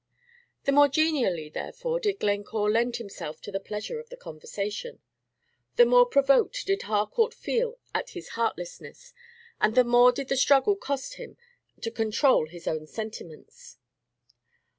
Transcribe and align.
The 0.63 0.71
more 0.71 0.87
genially, 0.87 1.47
therefore, 1.47 1.99
did 1.99 2.19
Glencore 2.21 2.71
lend 2.71 2.95
himself 2.95 3.39
to 3.41 3.51
the 3.51 3.59
pleasure 3.59 3.99
of 3.99 4.09
the 4.09 4.17
conversation, 4.17 4.99
the 5.75 5.85
more 5.85 6.07
provoked 6.07 6.65
did 6.65 6.81
Harcourt 6.81 7.35
feel 7.35 7.77
at 7.93 8.09
his 8.17 8.29
heartlessness, 8.29 9.13
and 9.59 9.75
the 9.75 9.83
more 9.83 10.11
did 10.11 10.29
the 10.29 10.37
struggle 10.37 10.75
cost 10.75 11.17
him 11.17 11.37
to 11.81 11.91
control 11.91 12.47
his 12.47 12.67
own 12.67 12.87
sentiments. 12.87 13.77